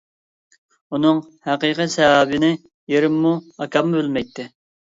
[0.97, 1.19] ئۇنىڭ
[1.49, 2.51] ھەقىقىي سەۋەبىنى
[2.95, 4.49] ئېرىممۇ، ئاكاممۇ بىلمەيتتى.